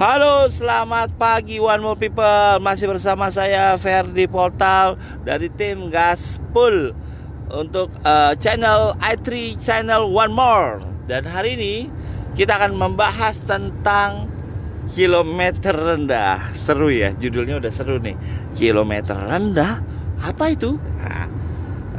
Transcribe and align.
Halo, 0.00 0.48
selamat 0.48 1.12
pagi 1.20 1.60
One 1.60 1.84
More 1.84 2.00
People. 2.00 2.56
Masih 2.64 2.88
bersama 2.88 3.28
saya 3.28 3.76
Ferdi 3.76 4.24
Portal 4.24 4.96
dari 5.28 5.52
tim 5.52 5.92
Gaspul 5.92 6.96
untuk 7.52 7.92
uh, 8.00 8.32
channel 8.40 8.96
i3 8.96 9.60
channel 9.60 10.08
One 10.08 10.32
More. 10.32 10.80
Dan 11.04 11.28
hari 11.28 11.52
ini 11.52 11.74
kita 12.32 12.56
akan 12.56 12.80
membahas 12.80 13.44
tentang 13.44 14.24
kilometer 14.88 15.76
rendah. 15.76 16.48
Seru 16.56 16.88
ya, 16.88 17.12
judulnya 17.12 17.60
udah 17.60 17.68
seru 17.68 18.00
nih. 18.00 18.16
Kilometer 18.56 19.20
rendah, 19.20 19.84
apa 20.16 20.48
itu? 20.48 20.80
Nah, 20.80 21.28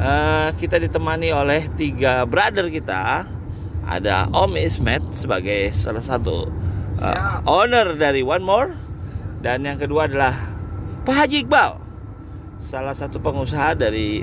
uh, 0.01 0.49
kita 0.57 0.81
ditemani 0.81 1.37
oleh 1.37 1.69
tiga 1.77 2.25
brother 2.25 2.65
kita. 2.65 3.29
Ada 3.85 4.33
Om 4.33 4.57
Ismet 4.57 5.05
sebagai 5.13 5.69
salah 5.69 6.01
satu 6.01 6.70
uh, 7.01 7.41
owner 7.49 7.97
dari 7.97 8.21
One 8.21 8.45
More. 8.45 8.71
Dan 9.41 9.65
yang 9.65 9.81
kedua 9.81 10.05
adalah 10.05 10.37
Pak 11.01 11.15
Haji 11.25 11.45
Iqbal. 11.45 11.81
Salah 12.61 12.93
satu 12.93 13.17
pengusaha 13.17 13.73
dari 13.73 14.21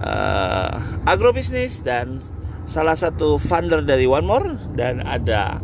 uh, 0.00 0.72
agrobisnis 1.02 1.82
dan 1.82 2.22
salah 2.62 2.94
satu 2.94 3.42
founder 3.42 3.82
dari 3.82 4.06
One 4.06 4.26
More. 4.26 4.48
Dan 4.72 5.02
ada 5.02 5.58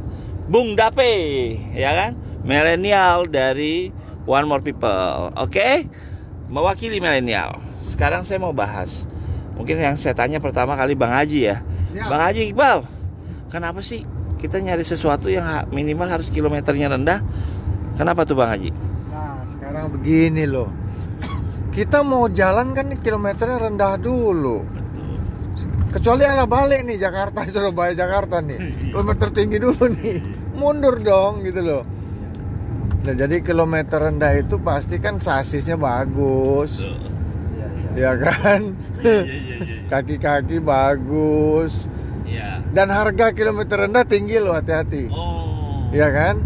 Bung 0.51 0.75
Dape 0.75 1.55
ya 1.73 1.95
kan? 1.95 2.19
Milenial 2.43 3.31
dari 3.31 3.95
One 4.27 4.51
More 4.51 4.61
People. 4.67 5.31
Oke? 5.39 5.55
Okay? 5.55 5.75
mewakili 6.49 6.99
milenial 6.99 7.61
sekarang 7.85 8.25
saya 8.25 8.41
mau 8.41 8.57
bahas. 8.57 9.05
Mungkin 9.55 9.77
yang 9.79 9.99
saya 9.99 10.15
tanya 10.15 10.39
pertama 10.39 10.79
kali 10.79 10.95
Bang 10.95 11.11
Haji 11.11 11.51
ya, 11.51 11.57
ya. 11.91 12.07
Bang 12.07 12.23
Haji 12.23 12.55
Iqbal 12.55 12.87
kenapa 13.51 13.83
sih 13.83 14.07
kita 14.39 14.63
nyari 14.63 14.87
sesuatu 14.87 15.27
yang 15.27 15.67
minimal 15.75 16.07
harus 16.07 16.31
kilometernya 16.31 16.95
rendah. 16.95 17.21
Kenapa 17.99 18.23
tuh 18.23 18.39
Bang 18.39 18.55
Haji? 18.55 18.71
Nah 19.11 19.43
sekarang 19.51 19.91
begini 19.99 20.47
loh. 20.47 20.71
Kita 21.75 22.07
mau 22.07 22.31
jalan 22.31 22.73
kan 22.73 22.87
kilometernya 23.03 23.59
rendah 23.67 23.99
dulu. 23.99 24.63
Kecuali 25.91 26.23
ala 26.23 26.47
balik 26.47 26.87
nih 26.87 26.97
Jakarta 27.03 27.43
Surabaya 27.53 27.93
Jakarta 27.99 28.39
nih. 28.39 28.95
Kilometer 28.95 29.29
tinggi 29.35 29.59
dulu 29.59 29.85
nih. 29.99 30.23
Mundur 30.55 31.03
dong 31.03 31.43
gitu 31.43 31.59
loh. 31.59 31.83
Nah 33.03 33.15
jadi 33.15 33.43
kilometer 33.43 33.99
rendah 33.99 34.39
itu 34.39 34.63
pasti 34.63 35.03
kan 35.03 35.19
sasisnya 35.19 35.75
bagus. 35.75 36.79
Ya 37.99 38.15
kan? 38.15 38.79
Iya, 39.03 39.27
iya, 39.27 39.59
iya, 39.59 39.83
kaki-kaki 39.91 40.63
bagus 40.63 41.91
Iya. 42.29 42.51
Dan 42.71 42.93
harga 42.93 43.33
kilometer 43.33 43.89
rendah 43.89 44.05
tinggi 44.05 44.37
loh 44.37 44.53
hati-hati. 44.53 45.09
Oh. 45.09 45.89
Iya 45.89 46.09
kan? 46.13 46.37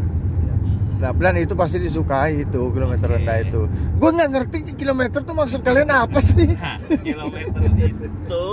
Nah, 1.02 1.10
plan 1.10 1.34
itu 1.34 1.58
pasti 1.58 1.82
disukai 1.82 2.46
itu 2.46 2.70
kilometer 2.70 3.10
okay. 3.10 3.16
rendah 3.18 3.36
itu. 3.42 3.66
Gue 3.98 4.10
nggak 4.14 4.30
ngerti 4.30 4.58
kilometer 4.78 5.26
tuh 5.26 5.34
maksud 5.34 5.66
kalian 5.66 5.90
apa 5.90 6.22
sih? 6.22 6.54
Nah, 6.62 6.78
kilometer 7.02 7.60
itu 7.74 8.44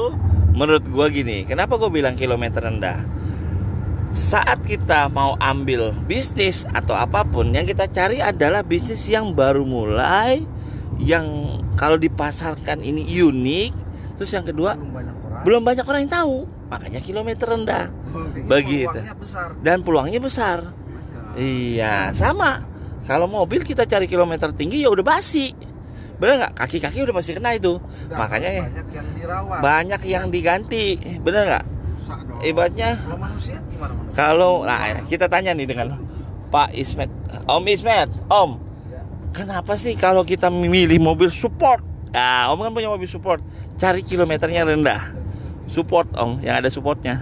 menurut 0.58 0.82
gue 0.90 1.06
gini. 1.14 1.46
Kenapa 1.46 1.78
gue 1.78 1.94
bilang 1.94 2.18
kilometer 2.18 2.66
rendah? 2.66 3.06
Saat 4.10 4.66
kita 4.66 5.14
mau 5.14 5.38
ambil 5.38 5.94
bisnis 6.10 6.66
atau 6.74 6.98
apa 6.98 7.22
pun, 7.22 7.54
yang 7.54 7.70
kita 7.70 7.86
cari 7.86 8.18
adalah 8.18 8.66
bisnis 8.66 9.06
yang 9.06 9.38
baru 9.38 9.62
mulai, 9.62 10.42
yang 10.98 11.62
kalau 11.78 12.02
dipasarkan 12.02 12.82
ini 12.82 13.06
unik. 13.06 13.72
Terus 14.18 14.34
yang 14.34 14.50
kedua, 14.50 14.74
belum 14.74 14.90
banyak 14.90 15.16
orang, 15.22 15.44
belum 15.46 15.62
banyak 15.62 15.86
orang 15.86 16.02
yang 16.10 16.14
tahu 16.18 16.38
makanya 16.70 17.02
kilometer 17.02 17.50
rendah. 17.50 17.90
Oh, 18.14 18.30
begitu. 18.30 18.94
besar. 19.18 19.58
dan 19.66 19.82
peluangnya 19.82 20.22
besar. 20.22 20.70
besar. 20.70 21.22
Iya 21.36 22.14
sama. 22.14 22.64
Kalau 23.10 23.26
mobil 23.26 23.66
kita 23.66 23.90
cari 23.90 24.06
kilometer 24.06 24.54
tinggi 24.54 24.86
ya 24.86 24.94
udah 24.94 25.02
basi. 25.02 25.52
Bener 26.22 26.46
nggak? 26.46 26.54
Kaki-kaki 26.54 27.02
udah 27.02 27.16
pasti 27.18 27.34
kena 27.34 27.58
itu. 27.58 27.82
Udah, 27.82 28.18
makanya 28.22 28.70
banyak 28.70 28.88
yang 28.94 29.08
dirawat. 29.18 29.60
banyak 29.66 30.02
yang 30.06 30.26
diganti. 30.30 30.86
Bener 31.18 31.42
nggak? 31.50 31.66
Ibaratnya 32.40 32.96
kalau 34.16 34.64
nah 34.64 34.80
kita 35.10 35.28
tanya 35.28 35.52
nih 35.58 35.68
dengan 35.68 35.98
Pak 36.54 36.74
Ismet. 36.78 37.10
Om 37.46 37.64
Ismet 37.66 38.10
Om. 38.30 38.52
Ya. 38.90 39.02
kenapa 39.34 39.74
sih 39.76 39.98
kalau 39.98 40.22
kita 40.22 40.54
memilih 40.54 41.02
mobil 41.02 41.34
support? 41.34 41.82
Nah, 42.10 42.50
Om 42.50 42.66
kan 42.66 42.72
punya 42.74 42.90
mobil 42.90 43.06
support, 43.06 43.38
cari 43.78 44.02
kilometernya 44.02 44.66
rendah 44.66 45.19
support 45.70 46.10
om 46.18 46.42
yang 46.42 46.58
ada 46.58 46.68
supportnya. 46.68 47.22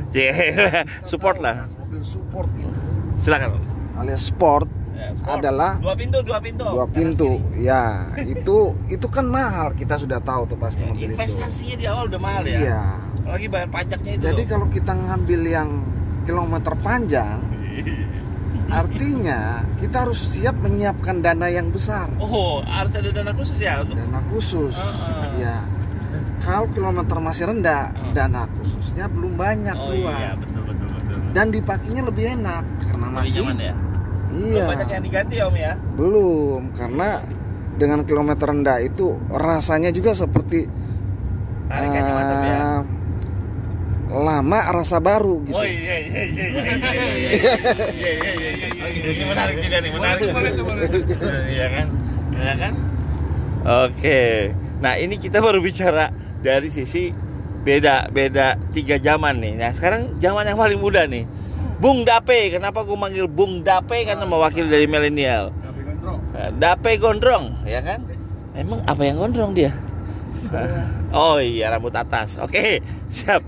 Support 1.11 1.43
lah. 1.43 1.67
Mobil 1.67 2.01
support 2.01 2.49
itu. 2.55 2.79
Silakan 3.19 3.59
alias 3.99 4.29
sport 4.29 4.69
ya, 4.93 5.09
adalah 5.25 5.81
dua 5.81 5.97
pintu 5.97 6.21
dua 6.21 6.37
pintu. 6.39 6.63
dua 6.63 6.85
pintu. 6.85 7.41
ya 7.59 8.07
itu 8.23 8.71
itu 8.87 9.07
kan 9.11 9.27
mahal. 9.27 9.75
Kita 9.75 9.99
sudah 9.99 10.23
tahu 10.23 10.47
tuh 10.47 10.57
pasti 10.57 10.87
ya, 10.87 10.95
mobil 10.95 11.11
investasinya 11.11 11.75
itu. 11.75 11.81
di 11.83 11.85
awal 11.91 12.03
udah 12.07 12.21
mahal 12.23 12.43
ya. 12.47 12.57
Iya. 12.57 12.83
Lagi 13.27 13.47
bayar 13.51 13.67
pajaknya 13.67 14.11
itu 14.15 14.23
jadi 14.23 14.41
loh. 14.41 14.47
kalau 14.47 14.67
kita 14.71 14.91
ngambil 14.95 15.41
yang 15.43 15.69
kilometer 16.23 16.73
panjang 16.79 17.39
artinya 18.79 19.63
kita 19.79 20.07
harus 20.07 20.19
siap 20.31 20.55
menyiapkan 20.63 21.19
dana 21.19 21.51
yang 21.51 21.67
besar. 21.73 22.07
Oh 22.23 22.63
harus 22.63 22.95
ada 22.95 23.11
dana 23.11 23.31
khusus 23.35 23.59
ya 23.59 23.83
untuk 23.83 23.99
dana 23.99 24.23
khusus. 24.31 24.75
Uh, 24.75 24.87
uh. 24.87 25.31
ya 25.35 25.76
kalau 26.47 26.67
kilometer 26.71 27.17
masih 27.19 27.43
rendah 27.51 27.91
oh. 27.91 28.15
dana 28.15 28.47
khususnya 28.47 29.11
belum 29.11 29.35
banyak 29.35 29.75
oh, 29.75 29.91
keluar 29.91 30.15
iya, 30.15 30.31
betul, 30.39 30.61
betul, 30.63 30.87
betul. 30.95 31.19
dan 31.35 31.45
dipakainya 31.51 32.01
lebih 32.07 32.25
enak 32.39 32.63
karena 32.87 33.05
lebih 33.11 33.19
masih 33.19 33.35
nyaman 33.43 33.57
ya? 33.59 33.73
iya 34.31 34.55
belum 34.55 34.71
banyak 34.71 34.87
yang 34.87 35.03
diganti 35.03 35.35
om 35.43 35.55
ya 35.59 35.73
belum 35.99 36.61
karena 36.71 37.09
dengan 37.77 37.99
kilometer 38.07 38.47
rendah 38.47 38.79
itu 38.81 39.19
rasanya 39.29 39.91
juga 39.93 40.15
seperti 40.15 40.65
uh, 41.69 42.81
lama 44.07 44.59
rasa 44.71 44.97
baru 45.03 45.45
gitu. 45.45 45.53
Oh 45.53 45.67
iya 45.67 45.99
iya 45.99 46.23
iya 46.25 46.45
iya 46.47 46.73
iya 46.73 46.73
iya 46.73 48.11
iya 48.15 48.49
iya 48.87 49.09
iya 49.13 49.25
menarik 49.29 49.57
juga 49.61 49.77
nih 49.83 49.91
menarik 49.93 50.27
iya 51.51 51.67
kan 51.69 51.87
iya 52.33 52.53
kan 52.55 52.73
oke 53.67 54.21
nah 54.79 54.93
ini 54.97 55.15
kita 55.21 55.37
baru 55.43 55.59
bicara 55.61 56.26
dari 56.47 56.71
sisi 56.71 57.11
beda 57.67 58.07
beda 58.07 58.55
tiga 58.71 58.95
zaman 58.95 59.43
nih. 59.43 59.59
Nah 59.59 59.75
sekarang 59.75 60.15
zaman 60.23 60.47
yang 60.47 60.55
paling 60.55 60.79
muda 60.79 61.03
nih. 61.03 61.27
Bung 61.77 62.07
Dape, 62.07 62.55
kenapa 62.55 62.87
gue 62.87 62.97
manggil 62.97 63.27
Bung 63.27 63.61
Dape 63.61 64.07
karena 64.07 64.23
mewakili 64.23 64.71
dari 64.71 64.87
milenial. 64.87 65.51
Dape 66.57 66.95
gondrong, 66.97 67.67
ya 67.67 67.83
kan? 67.83 68.01
Emang 68.57 68.81
apa 68.87 69.03
yang 69.05 69.19
gondrong 69.21 69.53
dia? 69.53 69.75
Oh 71.13 71.37
iya 71.37 71.69
rambut 71.69 71.93
atas. 71.93 72.39
Oke, 72.41 72.81
siap. 73.11 73.45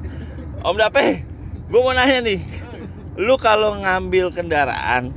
Om 0.62 0.78
Dape, 0.78 1.24
gue 1.72 1.80
mau 1.80 1.96
nanya 1.96 2.22
nih. 2.22 2.44
Lu 3.18 3.40
kalau 3.42 3.74
ngambil 3.82 4.30
kendaraan, 4.30 5.09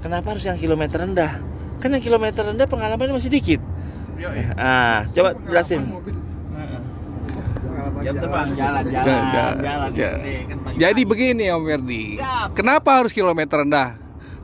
kenapa 0.00 0.32
harus 0.32 0.46
yang 0.48 0.56
kilometer 0.56 1.04
rendah? 1.04 1.42
Kan 1.84 1.92
yang 1.92 2.00
kilometer 2.00 2.48
rendah 2.48 2.64
pengalamannya 2.64 3.12
masih 3.12 3.28
dikit. 3.34 3.60
Ah, 4.56 5.04
coba 5.12 5.36
jelasin 5.44 5.84
jam 8.04 8.14
terbang 8.20 8.48
jalan 8.52 8.84
jalan 8.84 9.04
jalan, 9.32 9.56
jalan, 9.64 9.90
jalan. 9.96 10.20
Kan 10.44 10.74
jadi 10.76 11.02
begini 11.08 11.44
Om 11.48 11.64
Ferdi. 11.64 12.04
Kenapa 12.52 13.00
harus 13.00 13.12
kilometer 13.16 13.64
rendah? 13.64 13.96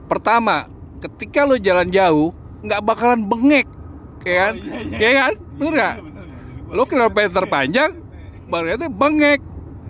Pertama 0.09 0.65
ketika 1.05 1.45
lo 1.45 1.61
jalan 1.61 1.93
jauh 1.93 2.33
nggak 2.65 2.81
bakalan 2.81 3.21
bengek 3.29 3.69
ya 4.25 4.49
kan? 4.49 4.55
Oh, 4.57 4.65
iya, 4.65 4.81
iya. 4.89 4.99
ya 4.99 5.11
kan? 5.21 5.33
Bener 5.61 5.73
nggak? 5.77 5.97
Lo 6.73 6.83
kilometer 6.89 7.45
panjang 7.45 7.91
baru 8.49 8.89
bengek. 8.89 9.41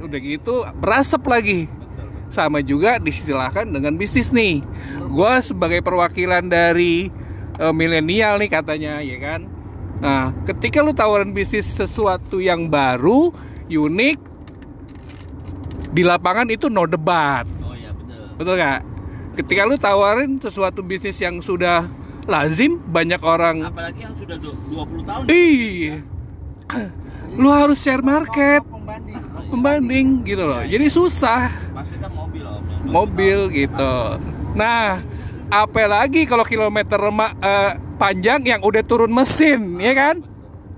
Udah 0.02 0.18
gitu 0.18 0.66
berasap 0.80 1.22
lagi. 1.30 1.70
Sama 2.30 2.62
juga 2.62 2.98
distilahkan 3.02 3.66
dengan 3.66 3.98
bisnis 3.98 4.30
nih. 4.30 4.62
Gue 5.10 5.32
sebagai 5.42 5.82
perwakilan 5.82 6.46
dari 6.46 7.10
uh, 7.58 7.74
milenial 7.74 8.38
nih 8.38 8.50
katanya 8.50 9.02
ya 9.02 9.18
kan? 9.18 9.40
Nah, 10.00 10.32
ketika 10.48 10.80
lu 10.80 10.96
tawaran 10.96 11.36
bisnis 11.36 11.68
sesuatu 11.76 12.40
yang 12.40 12.72
baru, 12.72 13.34
unik 13.76 14.18
di 15.90 16.02
lapangan 16.06 16.46
itu 16.50 16.70
no 16.70 16.86
debat. 16.86 17.44
Oh 17.62 17.74
iya 17.74 17.90
betul. 17.90 18.22
Betul 18.38 18.54
nggak? 18.58 18.80
Ketika 19.38 19.60
lu 19.66 19.76
tawarin 19.78 20.38
sesuatu 20.38 20.82
bisnis 20.82 21.18
yang 21.18 21.42
sudah 21.42 21.86
lazim 22.30 22.78
banyak 22.78 23.18
orang 23.26 23.66
apalagi 23.66 24.06
yang 24.06 24.14
sudah 24.14 24.36
20 24.38 25.08
tahun. 25.08 25.24
Iya. 25.26 25.96
Lu 27.38 27.48
harus 27.50 27.78
share 27.78 28.02
market. 28.02 28.62
Pembanding, 28.66 29.22
pembanding 29.50 30.06
gitu 30.26 30.44
loh. 30.46 30.62
Jadi 30.66 30.86
susah. 30.90 31.50
Maksudnya 31.70 32.10
mobil. 32.10 32.46
Mobil 32.90 33.38
gitu. 33.54 33.94
Nah, 34.58 34.98
apalagi 35.46 36.26
kalau 36.26 36.42
kilometer 36.42 36.98
uh, 36.98 37.78
panjang 37.98 38.42
yang 38.42 38.60
udah 38.62 38.82
turun 38.82 39.14
mesin, 39.14 39.78
ya 39.78 39.94
kan? 39.94 40.16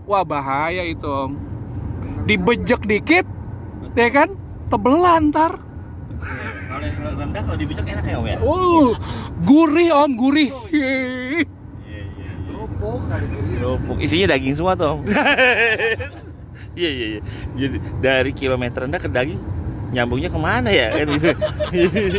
Wah 0.05 0.27
bahaya 0.27 0.85
itu 0.85 1.06
om 1.06 1.51
dibejek 2.26 2.82
dikit 2.86 3.26
ya 3.98 4.08
kan 4.08 4.34
tebelan 4.70 5.28
ntar 5.34 5.58
Kalau 6.72 6.86
yang 6.86 7.19
rendah 7.19 7.42
kalau 7.44 7.58
dibijak 7.58 7.84
enak 7.84 8.04
ya 8.08 8.16
om 8.16 8.24
ya. 8.24 8.38
Uh, 8.40 8.96
gurih 9.44 9.90
om, 9.92 10.10
gurih. 10.16 10.48
Kerupuk 12.48 13.00
kali 13.10 13.26
kiri. 13.28 13.50
Kerupuk 13.60 13.96
isinya 14.00 14.26
daging 14.32 14.54
semua 14.56 14.72
tuh 14.78 14.96
om. 14.96 15.00
Iya 16.72 16.88
iya 16.88 17.06
iya. 17.12 17.20
Jadi 17.52 17.76
dari 18.00 18.32
kilometer 18.32 18.88
rendah 18.88 18.96
ke 18.96 19.04
daging 19.12 19.36
nyambungnya 19.92 20.32
ke 20.32 20.40
mana 20.40 20.72
ya 20.72 20.88
kan 20.88 21.04
gitu. 21.04 21.28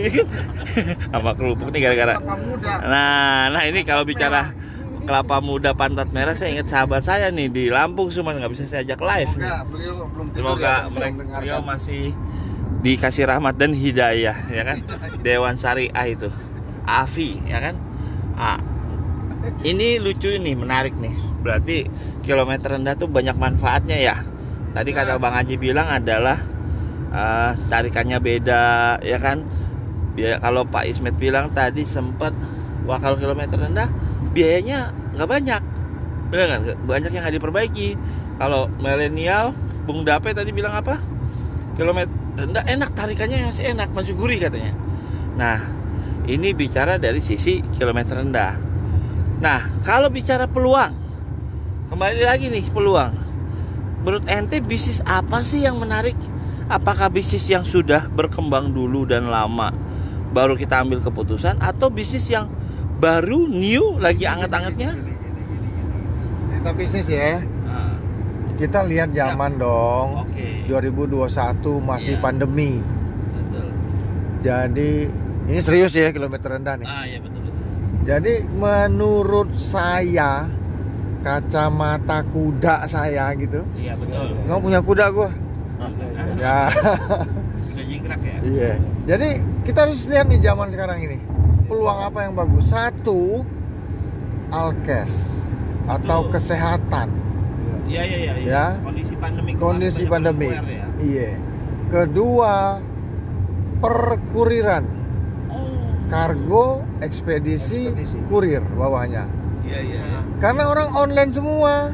Sama 1.09 1.33
kerupuk 1.33 1.73
nih 1.73 1.81
gara-gara. 1.89 2.21
Nah, 2.85 3.49
nah 3.49 3.63
ini 3.65 3.81
kalau 3.81 4.05
bicara 4.05 4.53
kelapa 5.03 5.43
muda 5.43 5.75
pantat 5.75 6.09
merah 6.15 6.31
saya 6.33 6.55
ingat 6.55 6.67
sahabat 6.71 7.03
saya 7.03 7.27
nih 7.29 7.51
di 7.51 7.63
Lampung 7.67 8.07
cuma 8.07 8.31
nggak 8.31 8.51
bisa 8.55 8.63
saya 8.65 8.87
ajak 8.87 8.99
live. 9.03 9.31
nih. 9.35 9.43
Semoga 9.43 9.59
beliau 9.67 9.95
belum 10.07 10.27
tidur 10.31 10.39
Semoga 10.39 10.73
ya, 10.73 10.89
mereka 10.89 11.23
beliau 11.39 11.59
masih 11.61 12.03
dikasih 12.83 13.23
rahmat 13.27 13.53
dan 13.59 13.71
hidayah 13.75 14.37
ya 14.47 14.63
kan. 14.63 14.77
Dewan 15.25 15.55
Syariah 15.59 16.07
itu. 16.07 16.29
Afi 16.87 17.39
ya 17.47 17.59
kan. 17.59 17.75
Ah, 18.33 18.59
ini 19.67 19.99
lucu 19.99 20.31
nih, 20.39 20.55
menarik 20.55 20.95
nih. 20.97 21.15
Berarti 21.43 21.87
kilometer 22.23 22.79
rendah 22.79 22.95
tuh 22.95 23.11
banyak 23.11 23.35
manfaatnya 23.35 23.97
ya. 23.99 24.15
Tadi 24.73 24.89
kata 24.89 25.21
Bang 25.21 25.35
Haji 25.37 25.55
bilang 25.59 25.85
adalah 25.91 26.39
eh, 27.11 27.51
tarikannya 27.67 28.17
beda 28.23 28.97
ya 29.03 29.19
kan. 29.19 29.43
Biaya 30.13 30.37
kalau 30.39 30.63
Pak 30.65 30.85
Ismet 30.87 31.17
bilang 31.17 31.51
tadi 31.51 31.83
sempat 31.83 32.31
wah 32.85 33.01
kalau 33.01 33.17
kilometer 33.17 33.57
rendah 33.57 33.89
biayanya 34.33 34.91
nggak 35.15 35.29
banyak. 35.29 35.61
Benar 36.33 36.47
kan? 36.49 36.59
Banyak 36.83 37.11
yang 37.13 37.21
nggak 37.23 37.35
diperbaiki. 37.37 37.89
Kalau 38.41 38.67
milenial, 38.81 39.53
Bung 39.85 40.01
Dape 40.03 40.33
tadi 40.33 40.49
bilang 40.49 40.73
apa? 40.73 40.97
Kilometer 41.77 42.09
rendah 42.33 42.65
enak 42.65 42.97
tarikannya 42.97 43.45
masih 43.45 43.77
enak, 43.77 43.93
masih 43.93 44.17
gurih 44.17 44.41
katanya. 44.41 44.73
Nah, 45.37 45.61
ini 46.25 46.53
bicara 46.57 46.97
dari 46.97 47.21
sisi 47.21 47.61
kilometer 47.77 48.17
rendah. 48.17 48.57
Nah, 49.37 49.59
kalau 49.85 50.09
bicara 50.09 50.49
peluang, 50.49 50.93
kembali 51.93 52.21
lagi 52.25 52.49
nih 52.49 52.65
peluang. 52.73 53.13
Menurut 54.03 54.25
ente 54.27 54.59
bisnis 54.59 54.99
apa 55.05 55.45
sih 55.45 55.63
yang 55.63 55.77
menarik? 55.77 56.17
Apakah 56.67 57.11
bisnis 57.13 57.45
yang 57.47 57.61
sudah 57.61 58.09
berkembang 58.09 58.73
dulu 58.73 59.05
dan 59.05 59.29
lama 59.29 59.71
baru 60.33 60.57
kita 60.57 60.81
ambil 60.81 60.99
keputusan 60.99 61.61
atau 61.61 61.93
bisnis 61.93 62.25
yang 62.27 62.49
baru 63.03 63.51
new 63.51 63.99
lagi 63.99 64.23
anget-angetnya? 64.23 64.95
Kita 66.55 66.69
bisnis 66.71 67.07
ya. 67.11 67.43
Nah, 67.67 67.99
Kita 68.55 68.79
lihat 68.87 69.11
zaman 69.11 69.59
dong. 69.59 70.23
Oke. 70.23 70.63
2021 70.71 71.83
masih 71.83 72.15
Iya. 72.15 72.23
pandemi. 72.23 72.79
Betul. 72.79 73.67
Jadi 74.39 74.91
ini 75.43 75.59
serius 75.59 75.91
ya 75.91 76.15
kilometer 76.15 76.47
rendah 76.47 76.79
nih. 76.79 76.87
Ah, 76.87 77.03
iya 77.03 77.19
betul 77.19 77.43
betul. 77.43 77.59
Jadi 78.07 78.33
menurut 78.55 79.51
saya 79.51 80.47
kacamata 81.19 82.23
kuda 82.31 82.87
saya 82.87 83.35
gitu. 83.35 83.67
Iya 83.75 83.99
betul. 83.99 84.31
Nggak 84.47 84.59
punya 84.63 84.79
kuda 84.79 85.05
gua. 85.11 85.29
Ya. 86.39 86.71
Udah 86.71 87.83
jingkrak 87.83 88.21
ya? 88.23 88.37
Iya. 88.47 88.71
Jadi 89.03 89.29
kita 89.67 89.79
harus 89.83 90.07
lihat 90.07 90.31
nih 90.31 90.39
zaman 90.39 90.71
sekarang 90.71 91.03
ini. 91.03 91.17
Peluang 91.73 91.99
apa 92.05 92.19
yang 92.29 92.37
bagus? 92.37 92.69
Satu 92.69 93.41
alkes 94.53 95.33
atau 95.89 96.29
Betul. 96.29 96.31
kesehatan. 96.37 97.07
Iya 97.89 98.01
iya 98.05 98.17
iya. 98.21 98.33
iya. 98.37 98.45
Ya. 98.45 98.65
Kondisi 98.85 99.13
pandemi. 99.17 99.51
Kondisi 99.57 100.03
pandemi. 100.05 100.49
orang 100.53 100.61
aware 100.69 100.77
ya. 100.77 100.87
Iya. 101.01 101.31
Kedua 101.89 102.53
perkuriran, 103.81 104.85
Oh. 105.49 105.73
kargo, 106.13 106.85
ekspedisi, 107.01 107.89
Ekspedisi. 107.89 108.17
kurir 108.29 108.61
bawahnya. 108.77 109.25
Iya 109.65 109.79
iya. 109.81 110.01
Karena 110.37 110.69
orang 110.69 110.93
online 110.93 111.31
semua. 111.33 111.89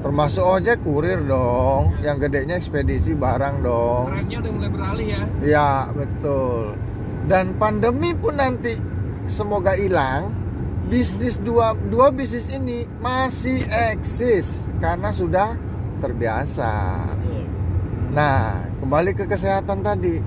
Termasuk 0.00 0.40
ojek 0.40 0.80
kurir 0.80 1.20
dong. 1.28 1.92
Yang 2.00 2.16
gedenya 2.32 2.56
ekspedisi 2.56 3.12
barang 3.12 3.60
dong. 3.60 4.08
Trennya 4.08 4.40
udah 4.40 4.52
mulai 4.56 4.70
beralih 4.72 5.06
ya. 5.12 5.20
Ya, 5.44 5.68
betul. 5.92 6.80
Dan 7.26 7.56
pandemi 7.60 8.16
pun 8.16 8.38
nanti 8.38 8.76
semoga 9.26 9.76
hilang. 9.76 10.32
Bisnis 10.90 11.38
dua 11.38 11.76
dua 11.76 12.10
bisnis 12.10 12.50
ini 12.50 12.82
masih 12.98 13.62
eksis 13.70 14.66
karena 14.82 15.14
sudah 15.14 15.54
terbiasa. 16.02 16.72
Nah, 18.10 18.66
kembali 18.82 19.14
ke 19.14 19.30
kesehatan 19.30 19.86
tadi. 19.86 20.18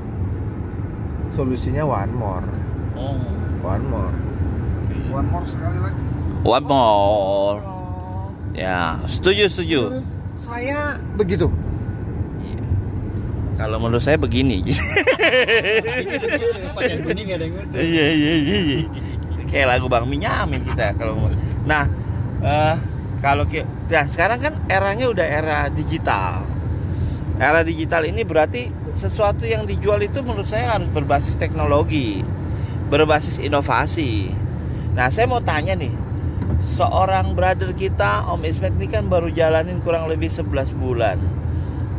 Solusinya 1.35 1.83
one 1.83 2.13
more. 2.15 2.47
Oh. 2.95 3.19
One 3.59 3.83
more. 3.91 4.15
One 5.11 5.27
more 5.27 5.43
sekali 5.43 5.83
lagi. 5.83 6.03
One 6.47 6.65
more. 6.67 7.59
Ya, 8.55 9.01
setuju 9.09 9.51
setuju. 9.51 9.81
Menurut 9.89 10.07
saya 10.39 10.95
begitu. 11.19 11.47
Kalau 13.63 13.79
menurut 13.79 14.03
saya 14.03 14.19
begini. 14.19 14.59
Iya 17.79 18.07
iya 18.11 18.33
iya. 18.43 18.57
iya. 18.59 18.79
Kayak 19.47 19.67
lagu 19.71 19.87
Bang 19.87 20.11
Minyamin 20.11 20.67
kita 20.67 20.91
kalau. 20.99 21.31
Nah, 21.63 21.87
eh, 22.43 22.75
kalau 23.23 23.47
nah, 23.87 24.05
sekarang 24.11 24.43
kan 24.43 24.53
eranya 24.67 25.07
udah 25.07 25.23
era 25.23 25.71
digital. 25.71 26.43
Era 27.39 27.63
digital 27.63 28.03
ini 28.03 28.27
berarti 28.27 28.67
sesuatu 28.99 29.47
yang 29.47 29.63
dijual 29.63 30.03
itu 30.03 30.19
menurut 30.19 30.51
saya 30.51 30.75
harus 30.75 30.91
berbasis 30.91 31.39
teknologi, 31.39 32.19
berbasis 32.91 33.39
inovasi. 33.39 34.27
Nah, 34.91 35.07
saya 35.07 35.23
mau 35.23 35.39
tanya 35.39 35.71
nih, 35.79 35.95
seorang 36.75 37.31
brother 37.31 37.71
kita 37.71 38.27
Om 38.27 38.43
Ismet 38.43 38.75
ini 38.75 38.91
kan 38.91 39.07
baru 39.07 39.31
jalanin 39.31 39.79
kurang 39.79 40.11
lebih 40.11 40.27
11 40.27 40.75
bulan. 40.75 41.42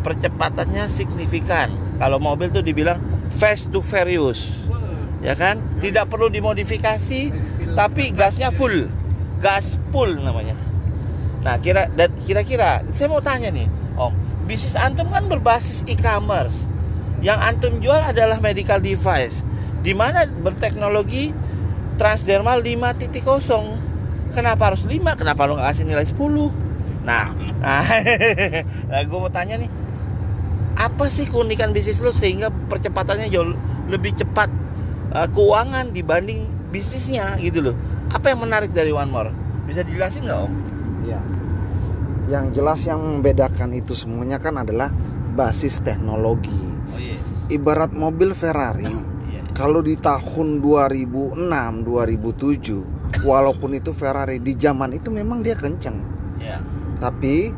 Percepatannya 0.04 0.84
signifikan. 0.86 1.72
Kalau 1.96 2.20
mobil 2.20 2.52
tuh 2.52 2.60
dibilang 2.60 3.00
fast 3.32 3.72
to 3.72 3.80
furious. 3.80 4.52
Ya 5.24 5.32
kan? 5.32 5.64
Tidak 5.80 6.04
perlu 6.06 6.28
dimodifikasi, 6.28 7.32
tapi 7.72 8.12
gasnya 8.12 8.52
full. 8.52 8.92
Gas 9.40 9.80
full 9.88 10.20
namanya. 10.20 10.52
Nah, 11.44 11.60
kira 11.60 11.88
dan 11.92 12.12
kira-kira 12.24 12.84
saya 12.92 13.08
mau 13.12 13.20
tanya 13.20 13.52
nih, 13.52 13.68
Om, 13.96 14.12
bisnis 14.48 14.76
antum 14.76 15.08
kan 15.12 15.28
berbasis 15.28 15.84
e-commerce. 15.84 16.68
Yang 17.20 17.38
antum 17.40 17.72
jual 17.80 18.00
adalah 18.00 18.40
medical 18.40 18.80
device 18.80 19.44
di 19.84 19.92
mana 19.92 20.24
berteknologi 20.28 21.32
transdermal 22.00 22.64
5.0. 22.64 24.32
Kenapa 24.32 24.72
harus 24.72 24.88
5? 24.88 25.20
Kenapa 25.20 25.44
lu 25.44 25.60
nggak 25.60 25.68
kasih 25.68 25.84
nilai 25.84 26.04
10? 26.08 26.16
Nah, 27.04 27.36
nah, 27.64 27.84
nah 28.90 29.00
gue 29.04 29.18
mau 29.20 29.28
tanya 29.28 29.60
nih, 29.60 29.68
apa 30.74 31.06
sih 31.06 31.26
keunikan 31.26 31.70
bisnis 31.70 32.02
lo 32.02 32.10
sehingga 32.10 32.50
percepatannya 32.50 33.30
jauh 33.30 33.54
lebih 33.86 34.14
cepat 34.14 34.50
eh, 35.14 35.28
keuangan 35.30 35.94
dibanding 35.94 36.46
bisnisnya 36.68 37.38
gitu 37.38 37.70
loh? 37.70 37.76
Apa 38.10 38.34
yang 38.34 38.42
menarik 38.42 38.74
dari 38.74 38.90
One 38.90 39.10
More? 39.10 39.30
Bisa 39.64 39.86
dijelasin 39.86 40.26
nggak 40.26 40.40
Om? 40.44 40.52
Iya. 41.06 41.20
Yang 42.24 42.44
jelas 42.56 42.80
yang 42.84 43.00
membedakan 43.00 43.76
itu 43.76 43.92
semuanya 43.92 44.40
kan 44.40 44.56
adalah 44.56 44.88
basis 45.34 45.80
teknologi. 45.84 46.52
Oh 46.90 46.98
yes. 46.98 47.20
Ibarat 47.52 47.92
mobil 47.92 48.32
Ferrari, 48.32 48.88
Iya. 49.32 49.42
kalau 49.52 49.84
di 49.84 49.94
tahun 49.96 50.62
2006, 50.62 51.36
2007, 51.84 53.22
walaupun 53.24 53.70
itu 53.76 53.92
Ferrari 53.92 54.40
di 54.40 54.56
zaman 54.56 54.96
itu 54.96 55.12
memang 55.12 55.44
dia 55.44 55.54
kenceng. 55.54 56.00
Iya. 56.40 56.58
Tapi 56.98 57.52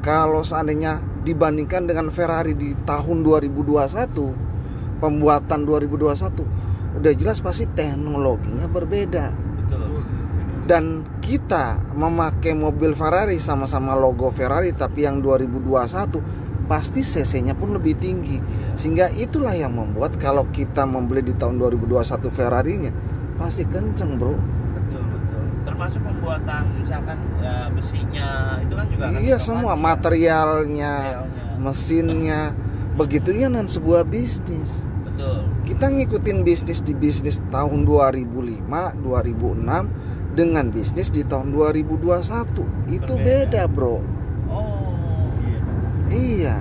kalau 0.00 0.44
seandainya 0.44 1.00
dibandingkan 1.20 1.84
dengan 1.84 2.08
Ferrari 2.08 2.56
di 2.56 2.72
tahun 2.84 3.20
2021, 3.24 5.00
pembuatan 5.00 5.60
2021, 5.68 6.96
udah 6.96 7.12
jelas 7.16 7.38
pasti 7.44 7.68
teknologinya 7.68 8.66
berbeda. 8.66 9.26
Betul. 9.34 10.04
Dan 10.64 11.02
kita 11.18 11.82
memakai 11.98 12.54
mobil 12.54 12.94
Ferrari 12.94 13.42
sama-sama 13.42 13.98
logo 13.98 14.30
Ferrari 14.30 14.70
tapi 14.70 15.02
yang 15.02 15.18
2021 15.18 16.70
pasti 16.70 17.02
cc-nya 17.02 17.58
pun 17.58 17.74
lebih 17.74 17.98
tinggi. 17.98 18.38
Sehingga 18.78 19.10
itulah 19.10 19.58
yang 19.58 19.74
membuat 19.74 20.14
kalau 20.22 20.46
kita 20.54 20.86
membeli 20.86 21.26
di 21.26 21.34
tahun 21.34 21.58
2021 21.58 22.30
Ferrarinya 22.30 22.92
pasti 23.34 23.66
kenceng, 23.66 24.14
Bro. 24.14 24.59
Termasuk 25.80 26.04
pembuatan 26.04 26.62
misalkan 26.76 27.18
ya, 27.40 27.72
besinya 27.72 28.60
itu 28.60 28.74
kan 28.76 28.84
juga 28.92 29.04
Iya 29.16 29.16
otomatis 29.16 29.40
semua 29.48 29.72
kan? 29.72 29.80
materialnya, 29.80 30.94
Materialnya. 31.00 31.56
mesinnya, 31.56 32.40
begitunya 33.00 33.48
dan 33.48 33.64
sebuah 33.64 34.04
bisnis. 34.04 34.84
Betul. 35.08 35.48
Kita 35.64 35.88
ngikutin 35.88 36.44
bisnis 36.44 36.84
di 36.84 36.92
bisnis 36.92 37.40
tahun 37.48 37.88
2005, 37.88 38.92
2006 39.00 39.88
dengan 40.36 40.68
bisnis 40.68 41.08
di 41.08 41.24
tahun 41.24 41.48
2021. 41.48 42.68
Itu 42.92 43.16
Berbeda. 43.16 43.64
beda, 43.64 43.72
Bro. 43.72 43.96
Oh 44.52 44.84
iya. 45.40 45.60
Iya. 46.12 46.56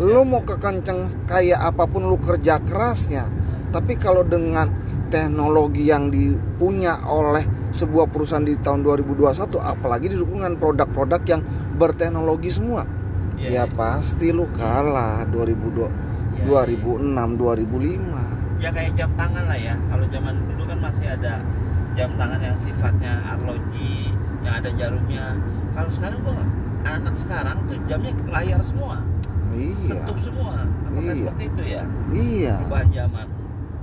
Lu 0.00 0.24
mau 0.24 0.40
kekenceng 0.40 1.28
kayak 1.28 1.60
apa 1.68 1.84
pun 1.84 2.08
lu 2.08 2.16
kerja 2.16 2.64
kerasnya, 2.64 3.28
tapi 3.76 4.00
kalau 4.00 4.24
dengan 4.24 4.72
teknologi 5.12 5.84
yang 5.84 6.08
dipunya 6.08 6.96
oleh 7.04 7.55
sebuah 7.76 8.08
perusahaan 8.08 8.42
di 8.42 8.56
tahun 8.56 8.80
2021 8.80 9.60
apalagi 9.60 10.08
didukung 10.16 10.40
produk-produk 10.56 11.20
yang 11.28 11.42
berteknologi 11.76 12.48
semua. 12.48 12.88
Iya, 13.36 13.48
ya 13.48 13.64
iya. 13.68 13.76
pasti 13.76 14.32
lu 14.32 14.48
kalah 14.56 15.28
2002 15.28 16.08
Iya, 16.36 16.64
2006 16.68 17.36
2005 17.36 18.36
ya 18.56 18.72
kayak 18.72 18.92
jam 18.96 19.10
tangan 19.16 19.44
lah 19.44 19.58
ya. 19.60 19.76
Kalau 19.92 20.04
zaman 20.08 20.34
dulu 20.48 20.62
kan 20.64 20.78
masih 20.80 21.06
ada 21.08 21.44
jam 21.92 22.10
tangan 22.16 22.40
yang 22.40 22.56
sifatnya 22.60 23.12
arloji 23.28 24.12
yang 24.40 24.54
ada 24.64 24.70
jarumnya. 24.76 25.36
Kalau 25.76 25.90
sekarang 25.92 26.18
gua 26.24 26.44
anak 26.86 27.14
sekarang 27.18 27.56
tuh 27.68 27.76
jamnya 27.84 28.12
layar 28.32 28.60
semua. 28.64 29.04
Iya. 29.52 30.00
Ketuk 30.04 30.18
semua. 30.32 30.52
Apakah 30.64 31.02
Iya. 31.12 31.14
seperti 31.28 31.44
itu 31.44 31.62
ya? 31.68 31.82
Iya. 32.12 32.54
Perubahan 32.64 32.88
zaman. 32.92 33.26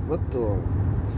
Betul. 0.10 0.56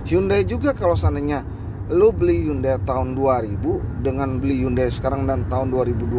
Hyundai 0.05 0.43
juga 0.43 0.69
kalau 0.75 0.95
seandainya 0.99 1.41
lu 1.87 2.09
beli 2.09 2.43
Hyundai 2.43 2.81
tahun 2.81 3.13
2000 3.13 3.61
dengan 4.01 4.37
beli 4.37 4.59
Hyundai 4.59 4.89
sekarang 4.89 5.25
dan 5.25 5.45
tahun 5.45 5.69
2021 5.69 6.17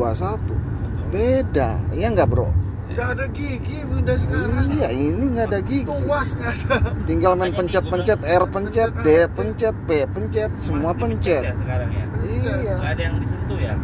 beda 1.08 1.70
ya 1.92 2.06
nggak 2.08 2.28
bro 2.28 2.50
Udah 2.87 3.12
ada 3.12 3.26
gigi 3.28 3.85
bunda 3.85 4.16
sekarang. 4.16 4.73
iya 4.73 4.88
ini 4.88 5.25
nggak 5.28 5.46
ada 5.49 5.61
gigi 5.61 5.85
Tuas 5.85 6.32
nggak 6.32 6.52
ada. 6.56 6.76
tinggal 7.04 7.32
main 7.35 7.52
pencet-pencet 7.52 8.20
R 8.23 8.44
pencet 8.46 8.90
D 9.00 9.08
pencet 9.28 9.75
P 9.85 10.06
pencet 10.06 10.50
semua 10.56 10.92
pencet 10.92 11.44
ya 11.44 11.54
sekarang 11.56 11.90
ya 11.90 12.04
iya 12.25 12.73
nggak 12.73 12.90
ada 12.90 13.02
yang 13.02 13.16
disentuh 13.18 13.58
ya 13.58 13.75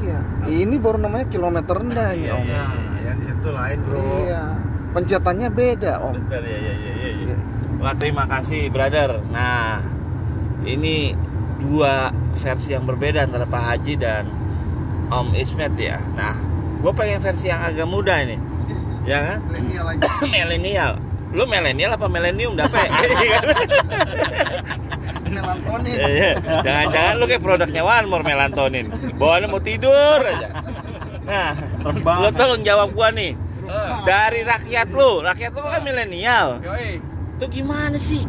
iya 0.00 0.18
ini 0.46 0.76
baru 0.78 0.98
namanya 0.98 1.26
kilometer 1.28 1.74
rendah 1.74 2.10
Iya, 2.14 2.32
om 2.32 2.46
iya. 2.46 2.64
Yang 3.04 3.16
di 3.16 3.24
situ 3.26 3.48
lain 3.50 3.78
bro. 3.82 3.98
iya 4.22 4.42
pencetannya 4.92 5.48
beda 5.50 5.92
om 6.00 6.14
Bentar 6.16 6.40
ya 6.40 6.56
ya 6.56 6.72
ya 6.72 6.72
ya. 6.72 6.92
ya. 6.94 7.10
Iya. 7.20 7.36
Wah 7.76 7.94
terima 7.94 8.24
kasih 8.24 8.72
brother. 8.72 9.20
Nah 9.28 9.82
ini 10.64 11.12
dua 11.60 12.10
versi 12.38 12.74
yang 12.74 12.84
berbeda 12.86 13.26
antara 13.26 13.46
Pak 13.46 13.62
Haji 13.62 13.94
dan 13.98 14.26
Om 15.10 15.34
Ismet 15.36 15.74
ya. 15.78 16.00
Nah 16.14 16.34
gue 16.84 16.92
pengen 16.92 17.20
versi 17.22 17.48
yang 17.48 17.64
agak 17.64 17.88
muda 17.88 18.20
ini, 18.20 18.36
ya 19.10 19.18
kan? 19.34 19.38
milenial. 20.34 21.00
Lu 21.34 21.50
milenial 21.50 21.98
apa 21.98 22.06
milenium 22.06 22.54
dapet? 22.54 22.86
Melantonin. 25.34 25.96
Iya. 25.98 26.32
Jangan-jangan 26.62 27.14
lu 27.18 27.24
kayak 27.26 27.42
produknya 27.42 27.82
One 27.82 28.06
More 28.06 28.22
melantonin. 28.22 28.86
Bawaannya 29.18 29.48
mau 29.50 29.58
tidur 29.58 30.22
aja. 30.22 30.48
Nah, 31.26 31.50
lu 32.22 32.28
tolong 32.36 32.62
jawab 32.62 32.94
gua 32.94 33.10
nih. 33.10 33.34
Dari 34.06 34.46
rakyat 34.46 34.88
lu, 34.94 35.24
rakyat 35.24 35.50
lu 35.56 35.66
kan 35.66 35.82
milenial. 35.82 36.62
Itu 37.40 37.50
gimana 37.50 37.98
sih? 37.98 38.22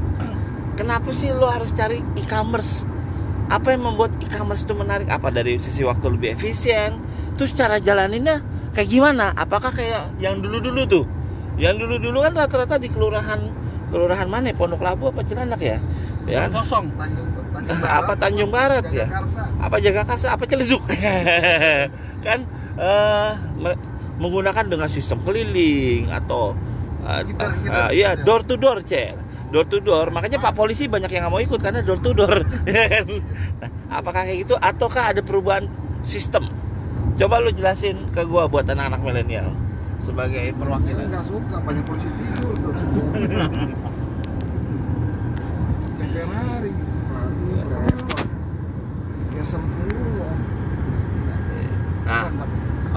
Kenapa 0.76 1.14
sih 1.14 1.30
lo 1.30 1.48
harus 1.48 1.72
cari 1.78 2.02
e-commerce? 2.20 2.88
Apa 3.46 3.72
yang 3.72 3.86
membuat 3.86 4.18
e-commerce 4.20 4.64
itu 4.64 4.74
menarik? 4.74 5.06
Apa 5.08 5.30
dari 5.30 5.56
sisi 5.56 5.82
waktu 5.82 6.06
lebih 6.10 6.34
efisien? 6.34 6.98
Terus 7.36 7.52
cara 7.52 7.78
jalaninnya 7.78 8.42
kayak 8.72 8.90
gimana? 8.90 9.32
Apakah 9.32 9.70
kayak 9.70 10.18
yang 10.18 10.42
dulu-dulu 10.42 10.82
tuh? 10.84 11.06
Yang 11.56 11.86
dulu-dulu 11.86 12.20
kan 12.20 12.34
rata-rata 12.34 12.76
di 12.76 12.90
kelurahan 12.90 13.40
kelurahan 13.88 14.26
mana? 14.26 14.50
ya? 14.50 14.56
Pondok 14.56 14.82
Labu 14.82 15.08
apa 15.08 15.22
Cilandak 15.22 15.62
ya? 15.62 15.78
Ya. 16.26 16.50
kan? 16.50 16.58
Kosong. 16.58 16.90
Tanjung, 16.92 17.28
Tanjung 17.54 17.86
Apa 17.86 18.14
Tanjung 18.18 18.50
Barat 18.50 18.86
ya? 18.90 19.06
Jagakarsa. 19.06 19.42
apa 19.56 19.76
Jagakarsa 19.78 20.28
apa 20.34 20.44
Ciledug 20.44 20.82
kan 22.26 22.40
eh, 22.76 23.32
me- 23.56 23.80
menggunakan 24.16 24.66
dengan 24.66 24.90
sistem 24.90 25.22
keliling 25.22 26.10
atau 26.10 26.58
kita- 27.06 27.54
eh, 27.62 27.90
iya 27.94 28.18
kita. 28.18 28.26
door 28.26 28.42
to 28.42 28.56
door 28.56 28.82
cel 28.82 29.16
door 29.54 29.66
to 29.70 29.78
door 29.82 30.10
makanya 30.10 30.42
pak 30.42 30.54
polisi 30.58 30.90
banyak 30.90 31.10
yang 31.12 31.28
nggak 31.28 31.34
mau 31.34 31.42
ikut 31.42 31.60
karena 31.62 31.86
door 31.86 32.00
to 32.02 32.12
door 32.18 32.44
ya? 32.70 33.06
Nah, 33.62 33.70
apakah 34.02 34.26
kayak 34.26 34.48
gitu 34.48 34.56
ataukah 34.58 35.14
ada 35.14 35.22
perubahan 35.22 35.70
sistem 36.02 36.50
coba 37.16 37.40
lu 37.40 37.54
jelasin 37.54 37.96
ke 38.12 38.26
gua 38.28 38.50
buat 38.50 38.68
anak-anak 38.68 39.00
milenial 39.06 39.54
sebagai 40.04 40.52
perwakilan 40.60 41.08
nggak 41.08 41.26
suka 41.30 41.56
banyak 41.64 41.84
polisi 41.88 42.10
tidur 42.12 42.54
Ferrari. 46.16 46.72
Aduh, 47.16 47.64
repot. 47.76 48.28
Ya 49.36 49.44
semua. 49.44 50.30
nah 52.06 52.30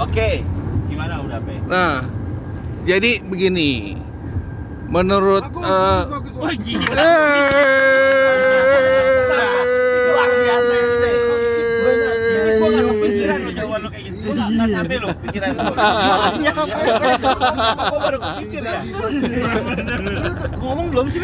oke 0.05 0.45
gimana 0.87 1.25
udah 1.25 1.41
pe 1.41 1.55
Nah, 1.65 2.05
jadi 2.85 3.25
begini. 3.25 3.97
Menurut 4.89 5.45
eh, 5.45 6.01
Wah, 6.35 6.55
gila. 6.57 7.09
Luar 10.09 10.29
biasa 10.33 10.73
ini 10.75 10.97
deh. 10.97 11.15
Ini 12.29 12.51
gua 12.57 12.69
nggak 12.69 12.87
kepikiran 12.89 13.39
lo 13.39 13.51
jawaban 13.53 13.81
lo 13.81 13.89
kayak 13.91 14.05
gitu. 14.07 14.17
Gua 14.19 14.33
nggak- 14.35 14.51
nggak 14.51 14.69
sampai 14.71 14.97
lo 14.97 15.09
pikiran 15.21 15.51
lo. 15.53 15.63
Gua 17.85 17.99
baru 18.01 18.19
kepikir 18.19 18.63
ya. 18.65 18.81
Ngomong 20.57 20.87
belum 20.89 21.07
sih? 21.09 21.21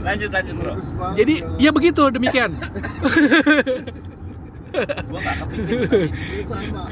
Lanjut 0.00 0.30
lanjut, 0.30 0.54
Bro. 0.54 0.72
Jadi 1.14 1.34
ya 1.58 1.70
begitu 1.70 2.02
demikian. 2.08 2.50
Gua 5.04 5.18
nggak 5.18 5.36
kepikiran. 5.42 6.08
sama. 6.46 6.82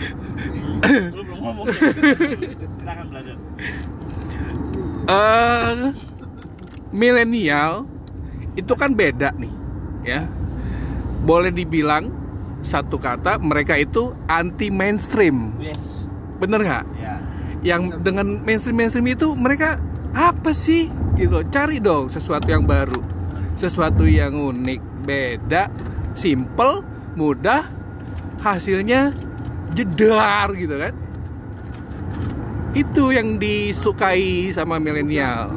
Lu 1.14 1.22
belum 1.22 1.38
ngomong. 1.40 1.66
Silakan. 1.70 3.06
Eh 5.12 5.92
milenial 6.92 7.84
itu 8.56 8.72
kan 8.76 8.92
beda 8.96 9.32
nih, 9.36 9.52
ya. 10.04 10.20
Boleh 11.22 11.52
dibilang 11.52 12.08
satu 12.64 12.96
kata 12.96 13.38
mereka 13.38 13.76
itu 13.78 14.12
anti 14.26 14.72
mainstream, 14.72 15.56
Yes. 15.60 15.78
bener 16.40 16.60
nggak? 16.64 16.84
Ya. 16.98 17.14
Yang 17.62 17.82
dengan 18.02 18.42
mainstream 18.42 18.76
mainstream 18.76 19.06
itu 19.06 19.36
mereka 19.36 19.78
apa 20.12 20.50
sih 20.50 20.90
gitu? 21.14 21.42
Cari 21.48 21.78
dong 21.78 22.10
sesuatu 22.10 22.50
yang 22.50 22.66
baru, 22.66 23.00
sesuatu 23.54 24.04
yang 24.04 24.34
unik, 24.34 24.80
beda, 25.06 25.70
simple, 26.12 26.82
mudah, 27.14 27.66
hasilnya 28.42 29.14
jedar 29.72 30.52
gitu 30.58 30.76
kan? 30.76 30.92
Itu 32.72 33.12
yang 33.12 33.36
disukai 33.36 34.48
sama 34.52 34.80
milenial. 34.80 35.52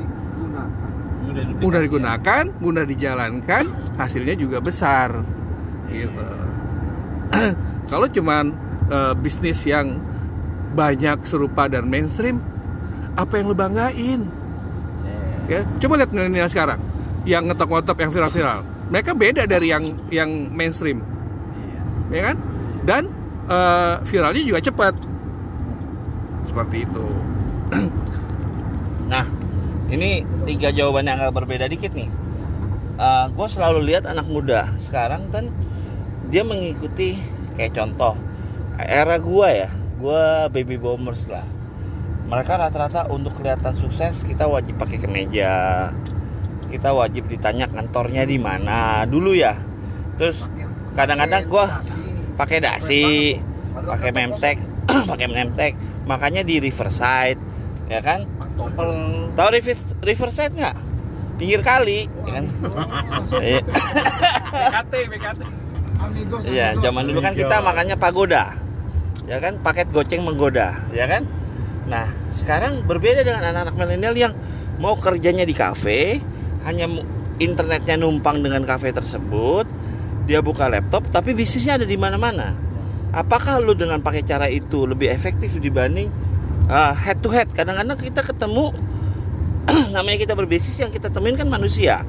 Mudah 1.63 1.79
digunakan, 1.79 2.43
mudah 2.59 2.83
dijalankan, 2.83 3.95
hasilnya 3.95 4.35
juga 4.35 4.59
besar. 4.59 5.23
Gitu. 5.87 6.27
Kalau 7.91 8.07
cuman 8.11 8.45
eh, 8.91 9.13
bisnis 9.15 9.63
yang 9.63 9.99
banyak 10.75 11.23
serupa 11.23 11.71
dan 11.71 11.87
mainstream, 11.87 12.43
apa 13.15 13.39
yang 13.39 13.47
lo 13.51 13.55
banggain? 13.55 14.27
Ya, 15.45 15.61
coba 15.79 16.01
lihat 16.01 16.11
milenial 16.11 16.49
sekarang, 16.49 16.81
yang 17.23 17.47
ngetop-ngetop, 17.47 17.95
yang 18.01 18.11
viral-viral. 18.11 18.59
Mereka 18.91 19.11
beda 19.15 19.43
dari 19.47 19.71
yang 19.71 19.93
yang 20.11 20.29
mainstream, 20.51 20.99
ya 22.11 22.33
kan? 22.33 22.35
Dan 22.83 23.03
eh, 23.47 23.95
viralnya 24.03 24.43
juga 24.43 24.59
cepat. 24.59 25.14
Seperti 26.45 26.85
itu. 26.87 27.05
Nah, 29.05 29.21
ini 29.85 30.25
tiga 30.49 30.73
jawaban 30.73 31.05
yang 31.05 31.21
agak 31.21 31.45
berbeda 31.45 31.69
dikit 31.69 31.93
nih. 31.93 32.09
gue 33.37 33.47
selalu 33.51 33.85
lihat 33.85 34.09
anak 34.09 34.25
muda 34.25 34.73
sekarang 34.81 35.29
kan 35.29 35.53
dia 36.33 36.41
mengikuti 36.41 37.21
kayak 37.53 37.77
contoh 37.77 38.17
era 38.81 39.15
gua 39.19 39.47
ya, 39.51 39.69
gua 39.99 40.51
baby 40.51 40.75
boomers 40.75 41.31
lah. 41.31 41.47
Mereka 42.25 42.57
rata-rata 42.57 43.07
untuk 43.07 43.37
kelihatan 43.37 43.71
sukses 43.77 44.25
kita 44.25 44.49
wajib 44.49 44.75
pakai 44.81 44.97
kemeja, 44.99 45.93
kita 46.67 46.91
wajib 46.91 47.29
ditanya 47.29 47.69
kantornya 47.71 48.27
di 48.27 48.35
mana 48.35 49.07
dulu 49.07 49.31
ya. 49.31 49.55
Terus 50.19 50.43
kadang-kadang 50.91 51.47
gua 51.47 51.65
pakai 52.35 52.59
dasi, 52.59 53.39
pakai 53.71 54.11
memtek, 54.11 54.57
pakai 55.11 55.27
memtek. 55.29 55.73
Makanya 56.05 56.41
di 56.45 56.61
Riverside, 56.61 57.37
ya 57.89 57.99
kan? 58.01 58.29
Tahu 59.35 59.49
River- 59.51 59.97
Riverside 60.01 60.53
nggak? 60.53 60.77
Pinggir 61.35 61.61
kali, 61.65 62.07
ya 62.23 62.31
kan? 62.39 62.45
Iya. 63.43 63.61
BKT, 64.55 64.93
BKT. 65.11 65.41
Amigos, 65.95 66.41
Iya, 66.47 66.67
amigos. 66.71 66.83
zaman 66.85 67.03
dulu 67.09 67.19
kan 67.19 67.33
kita 67.35 67.55
makanya 67.59 67.95
pagoda. 67.99 68.55
Ya 69.25 69.41
kan, 69.41 69.57
paket 69.59 69.89
goceng 69.89 70.21
menggoda, 70.21 70.77
ya 70.93 71.09
kan? 71.09 71.25
Nah, 71.89 72.05
sekarang 72.29 72.85
berbeda 72.85 73.25
dengan 73.25 73.41
anak-anak 73.41 73.73
milenial 73.73 74.13
yang 74.13 74.33
mau 74.77 74.93
kerjanya 74.95 75.43
di 75.43 75.53
kafe, 75.57 76.21
hanya 76.63 76.85
internetnya 77.41 77.97
numpang 77.97 78.45
dengan 78.45 78.61
kafe 78.63 78.93
tersebut, 78.93 79.65
dia 80.25 80.41
buka 80.41 80.69
laptop 80.69 81.09
tapi 81.09 81.33
bisnisnya 81.33 81.81
ada 81.81 81.85
di 81.85 81.97
mana-mana. 81.97 82.53
Apakah 83.15 83.63
lu 83.63 83.71
dengan 83.71 84.03
pakai 84.03 84.27
cara 84.27 84.51
itu 84.51 84.83
lebih 84.83 85.07
efektif 85.07 85.55
dibanding 85.63 86.11
uh, 86.69 86.93
head 86.93 87.21
to 87.21 87.29
head. 87.31 87.49
Kadang-kadang 87.53 87.97
kita 87.97 88.21
ketemu 88.25 88.73
namanya 89.95 90.17
kita 90.27 90.33
berbisnis 90.37 90.77
yang 90.77 90.91
kita 90.93 91.09
temuin 91.09 91.37
kan 91.37 91.49
manusia. 91.49 92.05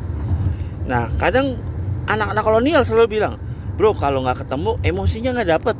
Nah, 0.87 1.11
kadang 1.19 1.59
anak-anak 2.07 2.43
kolonial 2.45 2.83
selalu 2.87 3.19
bilang, 3.19 3.35
bro 3.75 3.93
kalau 3.97 4.23
nggak 4.23 4.47
ketemu 4.47 4.71
emosinya 4.85 5.31
nggak 5.41 5.51
dapet. 5.59 5.77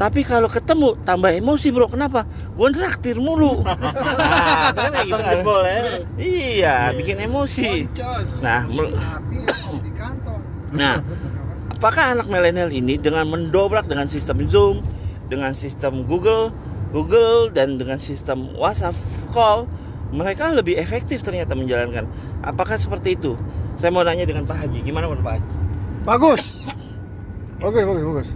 Tapi 0.00 0.24
kalau 0.24 0.48
ketemu 0.48 0.96
tambah 1.04 1.28
emosi 1.28 1.68
bro, 1.76 1.84
kenapa? 1.84 2.24
Gue 2.56 2.72
traktir 2.72 3.20
mulu. 3.20 3.60
nah, 3.60 3.76
itu 4.72 4.80
kan 4.80 4.90
kayak 4.96 5.08
gitu 5.12 5.20
kan. 5.20 5.38
Iya, 6.16 6.76
bikin 6.96 7.16
emosi. 7.20 7.84
Nah. 8.40 8.64
Nah, 10.70 11.02
apakah 11.80 12.12
anak 12.12 12.28
milenial 12.28 12.68
ini 12.68 13.00
dengan 13.00 13.24
mendobrak 13.24 13.88
dengan 13.88 14.04
sistem 14.04 14.44
Zoom, 14.44 14.84
dengan 15.32 15.56
sistem 15.56 16.04
Google, 16.04 16.52
Google 16.92 17.48
dan 17.48 17.80
dengan 17.80 17.96
sistem 17.96 18.52
WhatsApp 18.52 18.92
call, 19.32 19.64
mereka 20.12 20.52
lebih 20.52 20.76
efektif 20.76 21.24
ternyata 21.24 21.56
menjalankan. 21.56 22.04
Apakah 22.44 22.76
seperti 22.76 23.16
itu? 23.16 23.32
Saya 23.80 23.96
mau 23.96 24.04
nanya 24.04 24.28
dengan 24.28 24.44
Pak 24.44 24.60
Haji, 24.60 24.84
gimana 24.84 25.08
menurut 25.08 25.24
Pak 25.24 25.34
Haji? 25.40 25.48
Bagus. 26.04 26.42
Bagus, 27.64 27.84
bagus, 27.84 28.04
bagus. 28.04 28.30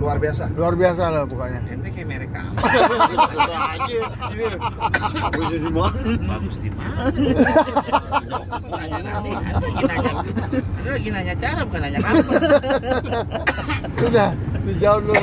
Luar 0.00 0.16
biasa. 0.16 0.48
Luar 0.56 0.74
biasa 0.80 1.02
lah 1.12 1.22
pokoknya. 1.28 1.60
Ente 1.68 1.88
kayak 1.92 2.08
merek 2.08 2.32
apa? 2.32 2.56
Itu 3.12 3.52
aja. 3.52 4.00
Bagus 5.28 5.48
di 5.52 5.60
mana? 5.68 6.00
Bagus 6.24 6.56
di 6.64 6.70
mana? 6.72 7.04
Nanya 8.70 8.98
nanti, 9.04 9.30
lagi 9.36 9.82
nanya, 9.84 10.12
lagi 10.88 11.08
nanya 11.12 11.34
cara 11.36 11.60
bukan 11.68 11.80
nanya 11.84 11.98
kapan. 12.00 12.24
Sudah, 14.00 14.30
dijawab 14.64 15.00
dulu. 15.04 15.16